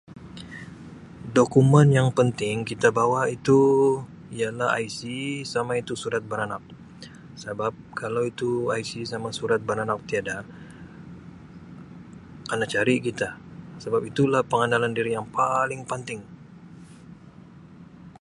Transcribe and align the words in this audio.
Dokumen 1.37 1.89
yang 1.99 2.09
penting 2.19 2.57
kita 2.69 2.87
bawa 2.99 3.21
itu 3.37 3.59
ialah 4.37 4.69
IC 4.85 4.99
sama 5.53 5.73
itu 5.81 5.93
surat 6.03 6.23
beranak 6.29 6.63
sabab 7.41 7.73
kalau 8.01 8.23
itu 8.31 8.49
IC 8.81 8.91
sama 9.11 9.29
surat 9.37 9.61
beranak 9.69 9.99
tiada 10.09 10.37
kena 12.49 12.65
cari 12.73 12.95
kita 13.07 13.29
sebab 13.83 14.01
itulah 14.09 14.41
pengenalan 14.51 14.93
diri 14.97 15.11
yang 15.17 15.27
paling 15.37 15.81
panting. 15.89 16.21